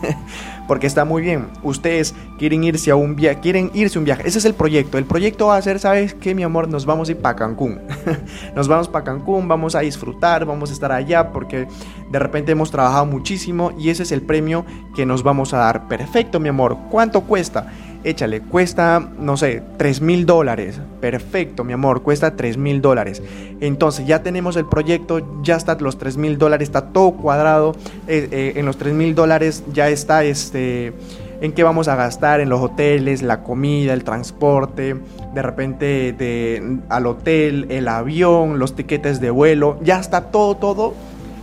Porque 0.72 0.86
está 0.86 1.04
muy 1.04 1.20
bien, 1.20 1.48
ustedes 1.62 2.14
quieren 2.38 2.64
irse 2.64 2.90
a 2.90 2.96
un 2.96 3.14
viaje, 3.14 3.40
quieren 3.40 3.70
irse 3.74 3.98
a 3.98 4.00
un 4.00 4.06
viaje, 4.06 4.26
ese 4.26 4.38
es 4.38 4.46
el 4.46 4.54
proyecto. 4.54 4.96
El 4.96 5.04
proyecto 5.04 5.48
va 5.48 5.58
a 5.58 5.60
ser, 5.60 5.78
¿sabes 5.78 6.14
qué, 6.14 6.34
mi 6.34 6.44
amor? 6.44 6.66
Nos 6.66 6.86
vamos 6.86 7.10
a 7.10 7.12
ir 7.12 7.18
para 7.18 7.36
Cancún. 7.36 7.78
Nos 8.56 8.68
vamos 8.68 8.88
para 8.88 9.04
Cancún, 9.04 9.48
vamos 9.48 9.74
a 9.74 9.80
disfrutar, 9.80 10.46
vamos 10.46 10.70
a 10.70 10.72
estar 10.72 10.90
allá 10.90 11.30
porque 11.30 11.68
de 12.10 12.18
repente 12.18 12.52
hemos 12.52 12.70
trabajado 12.70 13.04
muchísimo 13.04 13.72
y 13.78 13.90
ese 13.90 14.04
es 14.04 14.12
el 14.12 14.22
premio 14.22 14.64
que 14.94 15.04
nos 15.04 15.22
vamos 15.22 15.52
a 15.52 15.58
dar. 15.58 15.88
Perfecto, 15.88 16.40
mi 16.40 16.48
amor. 16.48 16.78
¿Cuánto 16.90 17.20
cuesta? 17.20 17.70
Échale, 18.04 18.40
cuesta, 18.40 19.08
no 19.18 19.36
sé, 19.36 19.62
3 19.76 20.00
mil 20.00 20.26
dólares. 20.26 20.80
Perfecto, 21.00 21.64
mi 21.64 21.72
amor, 21.72 22.02
cuesta 22.02 22.36
3 22.36 22.56
mil 22.56 22.80
dólares. 22.80 23.22
Entonces 23.60 24.06
ya 24.06 24.22
tenemos 24.22 24.56
el 24.56 24.66
proyecto, 24.66 25.42
ya 25.42 25.56
está 25.56 25.76
los 25.76 25.98
3 25.98 26.16
mil 26.16 26.38
dólares, 26.38 26.68
está 26.68 26.92
todo 26.92 27.12
cuadrado. 27.12 27.74
Eh, 28.08 28.28
eh, 28.30 28.52
en 28.56 28.66
los 28.66 28.76
3 28.76 28.94
mil 28.94 29.14
dólares 29.14 29.64
ya 29.72 29.88
está 29.88 30.24
este 30.24 30.92
en 31.40 31.50
qué 31.50 31.64
vamos 31.64 31.88
a 31.88 31.96
gastar 31.96 32.40
en 32.40 32.48
los 32.48 32.60
hoteles, 32.60 33.20
la 33.20 33.42
comida, 33.42 33.94
el 33.94 34.04
transporte, 34.04 34.94
de 35.34 35.42
repente 35.42 36.62
al 36.88 37.06
hotel, 37.06 37.66
el 37.68 37.88
avión, 37.88 38.60
los 38.60 38.76
tiquetes 38.76 39.20
de 39.20 39.30
vuelo, 39.30 39.76
ya 39.82 39.98
está 39.98 40.30
todo, 40.30 40.56
todo. 40.56 40.94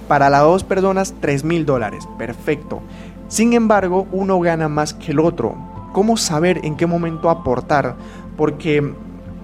Para 0.08 0.30
las 0.30 0.42
dos 0.42 0.64
personas, 0.64 1.14
3 1.20 1.44
mil 1.44 1.66
dólares. 1.66 2.08
Perfecto. 2.18 2.82
Sin 3.28 3.54
embargo, 3.54 4.08
uno 4.12 4.40
gana 4.40 4.70
más 4.70 4.94
que 4.94 5.12
el 5.12 5.20
otro 5.20 5.56
cómo 5.92 6.18
saber 6.18 6.60
en 6.64 6.76
qué 6.76 6.86
momento 6.86 7.30
aportar, 7.30 7.96
porque 8.38 8.94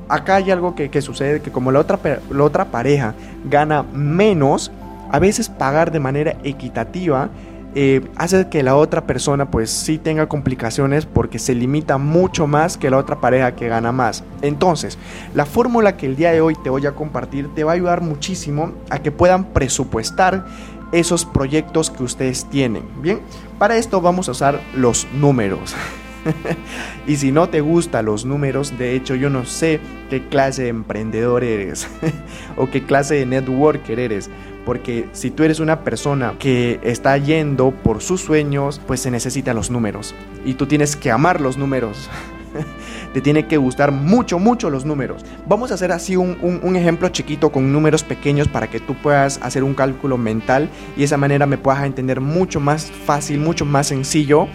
acá 0.09 0.35
hay 0.35 0.51
algo 0.51 0.75
que, 0.75 1.01
sucede, 1.01 1.41
que 1.41 1.51
como 1.51 1.71
la 1.71 1.79
otra, 1.79 1.99
la 2.29 2.43
otra 2.43 2.65
pareja 2.65 3.13
gana 3.49 3.83
menos, 3.83 4.71
a 5.11 5.19
veces 5.19 5.49
pagar 5.49 5.91
de 5.91 5.99
manera 5.99 6.35
equitativa 6.43 7.29
eh, 7.77 8.01
hace 8.15 8.47
que 8.47 8.63
la 8.63 8.77
otra 8.77 9.05
persona 9.05 9.51
pues 9.51 9.69
sí 9.69 9.97
tenga 9.97 10.29
complicaciones 10.29 11.05
porque 11.05 11.39
se 11.39 11.53
limita 11.53 11.97
mucho 11.97 12.47
más 12.47 12.77
que 12.77 12.89
la 12.89 12.97
otra 12.97 13.19
pareja 13.19 13.53
que 13.53 13.67
gana 13.67 13.91
más. 13.91 14.23
Entonces, 14.41 14.97
la 15.33 15.45
fórmula 15.45 15.97
que 15.97 16.05
el 16.05 16.15
día 16.15 16.31
de 16.31 16.39
hoy 16.39 16.55
te 16.55 16.69
voy 16.69 16.85
a 16.85 16.93
compartir 16.93 17.53
te 17.53 17.65
va 17.65 17.73
a 17.73 17.75
ayudar 17.75 17.99
muchísimo 17.99 18.71
a 18.89 18.99
que 18.99 19.11
puedan 19.11 19.43
presupuestar 19.51 20.45
esos 20.93 21.25
proyectos 21.25 21.91
que 21.91 22.03
ustedes 22.03 22.45
tienen. 22.45 22.83
Bien, 23.01 23.19
para 23.59 23.75
esto 23.75 23.99
vamos 23.99 24.29
a 24.29 24.31
usar 24.31 24.61
los 24.73 25.05
números. 25.13 25.75
y 27.07 27.17
si 27.17 27.31
no 27.31 27.49
te 27.49 27.61
gustan 27.61 28.05
los 28.05 28.25
números, 28.25 28.77
de 28.77 28.95
hecho 28.95 29.15
yo 29.15 29.29
no 29.29 29.45
sé 29.45 29.79
qué 30.09 30.27
clase 30.27 30.63
de 30.63 30.69
emprendedor 30.69 31.43
eres 31.43 31.87
o 32.57 32.69
qué 32.69 32.83
clase 32.83 33.15
de 33.15 33.25
networker 33.25 33.99
eres. 33.99 34.29
Porque 34.65 35.07
si 35.11 35.29
tú 35.29 35.43
eres 35.43 35.59
una 35.59 35.81
persona 35.81 36.33
que 36.39 36.79
está 36.81 37.15
yendo 37.19 37.69
por 37.69 38.01
sus 38.01 38.21
sueños, 38.21 38.81
pues 38.87 38.99
se 38.99 39.11
necesitan 39.11 39.55
los 39.55 39.69
números. 39.69 40.15
Y 40.43 40.55
tú 40.55 40.65
tienes 40.65 40.95
que 40.95 41.11
amar 41.11 41.39
los 41.39 41.55
números. 41.55 42.09
te 43.13 43.21
tiene 43.21 43.47
que 43.47 43.57
gustar 43.57 43.91
mucho, 43.91 44.39
mucho 44.39 44.71
los 44.71 44.83
números. 44.83 45.23
Vamos 45.47 45.69
a 45.69 45.75
hacer 45.75 45.91
así 45.91 46.15
un, 46.15 46.37
un, 46.41 46.75
ejemplo 46.75 47.09
chiquito 47.09 47.51
con 47.51 47.71
números 47.71 48.03
pequeños 48.03 48.47
para 48.47 48.67
que 48.67 48.79
tú 48.79 48.95
puedas 48.95 49.39
hacer 49.43 49.63
un 49.63 49.75
cálculo 49.75 50.17
mental 50.17 50.69
y 50.95 50.99
de 50.99 51.05
esa 51.05 51.17
manera 51.17 51.45
me 51.45 51.57
puedas 51.57 51.83
entender 51.83 52.19
mucho 52.19 52.59
más 52.59 52.91
fácil, 53.05 53.39
mucho 53.39 53.65
más 53.65 53.87
sencillo 53.87 54.47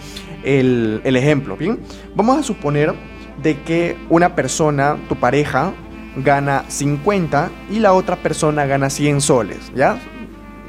el, 0.43 1.01
ejemplo, 1.03 1.57
¿bien? 1.57 1.79
Vamos 2.15 2.37
a 2.37 2.43
suponer 2.43 2.93
de 3.41 3.61
que 3.61 3.97
una 4.09 4.35
persona, 4.35 4.97
tu 5.09 5.15
pareja, 5.15 5.73
gana 6.17 6.65
50 6.67 7.49
y 7.71 7.79
la 7.79 7.93
otra 7.93 8.17
persona 8.17 8.65
gana 8.65 8.89
100 8.89 9.21
soles, 9.21 9.71
¿ya? 9.75 9.99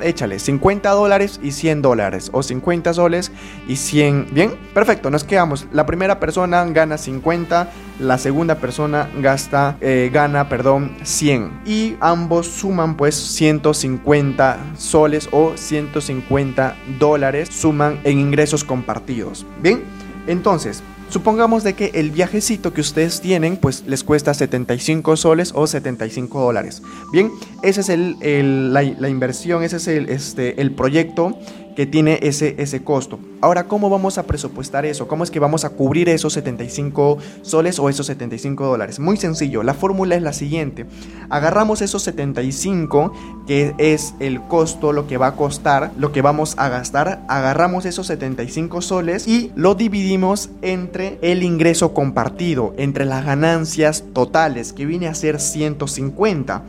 Échale 0.02 0.38
50 0.38 0.90
dólares 0.90 1.40
y 1.42 1.52
100 1.52 1.82
dólares 1.82 2.30
o 2.32 2.42
50 2.42 2.94
soles 2.94 3.32
y 3.66 3.76
100, 3.76 4.28
¿bien? 4.32 4.54
Perfecto, 4.74 5.10
nos 5.10 5.24
quedamos. 5.24 5.66
La 5.72 5.86
primera 5.86 6.20
persona 6.20 6.64
gana 6.66 6.98
50, 6.98 7.70
la 8.00 8.18
segunda 8.18 8.56
persona 8.56 9.08
gasta, 9.18 9.76
eh, 9.80 10.10
gana, 10.12 10.48
perdón, 10.48 10.96
100 11.02 11.62
y 11.64 11.96
ambos 12.00 12.46
suman 12.46 12.96
pues 12.96 13.14
150 13.14 14.58
soles 14.76 15.28
o 15.32 15.56
150 15.56 16.76
dólares 16.98 17.48
suman 17.52 18.00
en 18.04 18.18
ingresos 18.18 18.64
compartidos, 18.64 19.46
¿bien? 19.60 19.82
Entonces, 20.26 20.82
Supongamos 21.12 21.62
de 21.62 21.74
que 21.74 21.90
el 21.92 22.10
viajecito 22.10 22.72
que 22.72 22.80
ustedes 22.80 23.20
tienen 23.20 23.58
pues 23.58 23.84
les 23.86 24.02
cuesta 24.02 24.32
75 24.32 25.18
soles 25.18 25.52
o 25.54 25.66
75 25.66 26.40
dólares. 26.40 26.82
Bien, 27.12 27.30
esa 27.62 27.82
es 27.82 27.90
el, 27.90 28.72
la, 28.72 28.80
la, 28.80 29.10
inversión, 29.10 29.62
ese 29.62 29.76
es 29.76 29.88
el, 29.88 30.08
este, 30.08 30.58
el 30.62 30.72
proyecto 30.72 31.36
que 31.74 31.86
tiene 31.86 32.18
ese, 32.22 32.54
ese 32.58 32.82
costo. 32.82 33.18
Ahora, 33.40 33.64
¿cómo 33.64 33.90
vamos 33.90 34.18
a 34.18 34.24
presupuestar 34.24 34.84
eso? 34.86 35.08
¿Cómo 35.08 35.24
es 35.24 35.30
que 35.30 35.40
vamos 35.40 35.64
a 35.64 35.70
cubrir 35.70 36.08
esos 36.08 36.32
75 36.34 37.18
soles 37.42 37.78
o 37.78 37.88
esos 37.88 38.06
75 38.06 38.66
dólares? 38.66 39.00
Muy 39.00 39.16
sencillo, 39.16 39.62
la 39.62 39.74
fórmula 39.74 40.14
es 40.14 40.22
la 40.22 40.32
siguiente. 40.32 40.86
Agarramos 41.30 41.82
esos 41.82 42.02
75, 42.02 43.12
que 43.46 43.74
es 43.78 44.14
el 44.20 44.42
costo, 44.42 44.92
lo 44.92 45.06
que 45.06 45.16
va 45.16 45.28
a 45.28 45.36
costar, 45.36 45.92
lo 45.96 46.12
que 46.12 46.22
vamos 46.22 46.54
a 46.58 46.68
gastar, 46.68 47.24
agarramos 47.28 47.84
esos 47.84 48.06
75 48.06 48.82
soles 48.82 49.26
y 49.26 49.50
lo 49.54 49.74
dividimos 49.74 50.50
entre 50.60 51.18
el 51.22 51.42
ingreso 51.42 51.94
compartido, 51.94 52.74
entre 52.76 53.04
las 53.04 53.24
ganancias 53.24 54.04
totales, 54.12 54.72
que 54.72 54.86
viene 54.86 55.08
a 55.08 55.14
ser 55.14 55.40
150. 55.40 56.62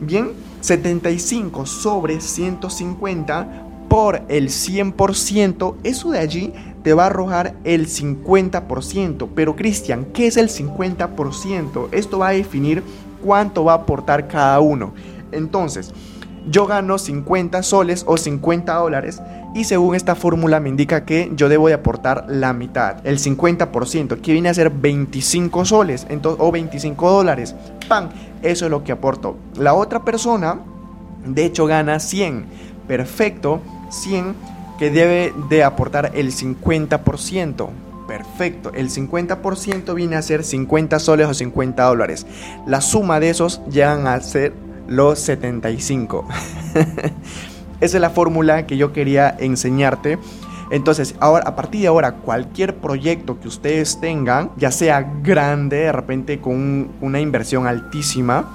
Bien, 0.00 0.32
75 0.60 1.64
sobre 1.66 2.20
150 2.20 3.65
por 3.88 4.22
el 4.28 4.48
100%, 4.48 5.76
eso 5.82 6.10
de 6.10 6.18
allí 6.18 6.52
te 6.82 6.94
va 6.94 7.04
a 7.04 7.06
arrojar 7.06 7.54
el 7.64 7.88
50%. 7.88 9.28
Pero 9.34 9.56
Cristian, 9.56 10.06
¿qué 10.12 10.26
es 10.26 10.36
el 10.36 10.48
50%? 10.48 11.88
Esto 11.92 12.18
va 12.18 12.28
a 12.28 12.32
definir 12.32 12.82
cuánto 13.24 13.64
va 13.64 13.72
a 13.72 13.76
aportar 13.76 14.28
cada 14.28 14.60
uno. 14.60 14.92
Entonces, 15.32 15.92
yo 16.48 16.66
gano 16.66 16.98
50 16.98 17.62
soles 17.64 18.04
o 18.06 18.16
50 18.16 18.72
dólares 18.74 19.20
y 19.54 19.64
según 19.64 19.96
esta 19.96 20.14
fórmula 20.14 20.60
me 20.60 20.68
indica 20.68 21.04
que 21.04 21.32
yo 21.34 21.48
debo 21.48 21.66
de 21.66 21.74
aportar 21.74 22.26
la 22.28 22.52
mitad, 22.52 23.04
el 23.04 23.18
50%, 23.18 24.20
que 24.20 24.32
viene 24.32 24.48
a 24.48 24.54
ser 24.54 24.70
25 24.70 25.64
soles 25.64 26.06
o 26.24 26.52
25 26.52 27.10
dólares. 27.10 27.54
¡Pam! 27.88 28.10
Eso 28.42 28.66
es 28.66 28.70
lo 28.70 28.84
que 28.84 28.92
aporto. 28.92 29.36
La 29.56 29.74
otra 29.74 30.04
persona, 30.04 30.60
de 31.24 31.46
hecho, 31.46 31.66
gana 31.66 31.98
100. 31.98 32.44
Perfecto 32.86 33.60
100 33.90 34.34
que 34.78 34.90
debe 34.90 35.32
de 35.48 35.64
aportar 35.64 36.12
el 36.14 36.32
50%. 36.32 37.68
Perfecto, 38.06 38.70
el 38.72 38.88
50% 38.88 39.94
viene 39.94 40.16
a 40.16 40.22
ser 40.22 40.44
50 40.44 40.98
soles 41.00 41.26
o 41.26 41.34
50 41.34 41.82
dólares. 41.82 42.26
La 42.66 42.80
suma 42.80 43.18
de 43.18 43.30
esos 43.30 43.60
llegan 43.68 44.06
a 44.06 44.20
ser 44.20 44.52
los 44.86 45.18
75. 45.18 46.26
Esa 47.80 47.96
es 47.96 48.00
la 48.00 48.10
fórmula 48.10 48.66
que 48.66 48.76
yo 48.76 48.92
quería 48.92 49.34
enseñarte. 49.38 50.18
Entonces, 50.70 51.14
ahora, 51.20 51.48
a 51.48 51.56
partir 51.56 51.82
de 51.82 51.86
ahora, 51.88 52.12
cualquier 52.12 52.76
proyecto 52.76 53.38
que 53.40 53.48
ustedes 53.48 54.00
tengan, 54.00 54.50
ya 54.56 54.70
sea 54.70 55.02
grande, 55.22 55.76
de 55.76 55.92
repente 55.92 56.40
con 56.40 56.90
una 57.00 57.20
inversión 57.20 57.66
altísima, 57.66 58.50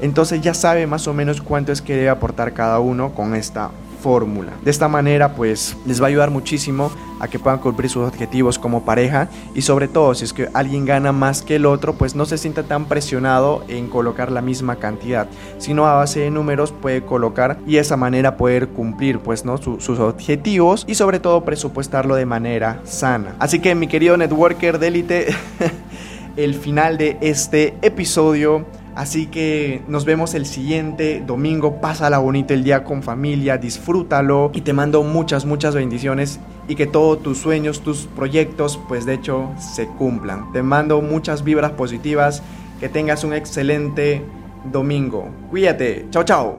entonces 0.00 0.40
ya 0.42 0.52
sabe 0.52 0.86
más 0.86 1.08
o 1.08 1.14
menos 1.14 1.40
cuánto 1.40 1.72
es 1.72 1.80
que 1.80 1.94
debe 1.96 2.08
aportar 2.08 2.52
cada 2.52 2.80
uno 2.80 3.14
con 3.14 3.34
esta 3.34 3.70
De 4.64 4.70
esta 4.70 4.86
manera 4.86 5.34
pues 5.34 5.76
les 5.84 6.00
va 6.00 6.04
a 6.04 6.08
ayudar 6.08 6.30
muchísimo 6.30 6.92
a 7.18 7.26
que 7.26 7.40
puedan 7.40 7.58
cumplir 7.58 7.90
sus 7.90 8.06
objetivos 8.06 8.56
como 8.56 8.84
pareja 8.84 9.28
y 9.52 9.62
sobre 9.62 9.88
todo 9.88 10.14
si 10.14 10.24
es 10.24 10.32
que 10.32 10.48
alguien 10.54 10.84
gana 10.84 11.10
más 11.10 11.42
que 11.42 11.56
el 11.56 11.66
otro 11.66 11.94
pues 11.94 12.14
no 12.14 12.24
se 12.24 12.38
sienta 12.38 12.62
tan 12.62 12.84
presionado 12.84 13.64
en 13.66 13.88
colocar 13.88 14.30
la 14.30 14.42
misma 14.42 14.76
cantidad, 14.76 15.26
sino 15.58 15.86
a 15.86 15.94
base 15.94 16.20
de 16.20 16.30
números 16.30 16.72
puede 16.72 17.02
colocar 17.02 17.58
y 17.66 17.72
de 17.72 17.80
esa 17.80 17.96
manera 17.96 18.36
poder 18.36 18.68
cumplir 18.68 19.18
pues 19.18 19.44
no 19.44 19.56
sus 19.58 19.98
objetivos 19.98 20.84
y 20.86 20.94
sobre 20.94 21.18
todo 21.18 21.44
presupuestarlo 21.44 22.14
de 22.14 22.26
manera 22.26 22.80
sana. 22.84 23.34
Así 23.40 23.58
que 23.58 23.74
mi 23.74 23.88
querido 23.88 24.16
networker 24.16 24.78
de 24.78 24.86
élite 24.86 25.26
el 26.36 26.54
final 26.54 26.96
de 26.96 27.16
este 27.22 27.74
episodio. 27.82 28.64
Así 28.96 29.26
que 29.26 29.82
nos 29.88 30.06
vemos 30.06 30.34
el 30.34 30.46
siguiente 30.46 31.22
domingo. 31.24 31.82
Pásala 31.82 32.18
bonito 32.18 32.54
el 32.54 32.64
día 32.64 32.82
con 32.82 33.02
familia, 33.02 33.58
disfrútalo 33.58 34.50
y 34.54 34.62
te 34.62 34.72
mando 34.72 35.02
muchas, 35.02 35.44
muchas 35.44 35.74
bendiciones 35.74 36.40
y 36.66 36.74
que 36.76 36.86
todos 36.86 37.22
tus 37.22 37.36
sueños, 37.38 37.82
tus 37.82 38.06
proyectos, 38.06 38.80
pues 38.88 39.04
de 39.04 39.14
hecho 39.14 39.50
se 39.58 39.86
cumplan. 39.86 40.50
Te 40.52 40.62
mando 40.62 41.02
muchas 41.02 41.44
vibras 41.44 41.72
positivas. 41.72 42.42
Que 42.80 42.90
tengas 42.90 43.24
un 43.24 43.32
excelente 43.32 44.22
domingo. 44.70 45.30
Cuídate. 45.50 46.06
Chao, 46.10 46.24
chao. 46.24 46.54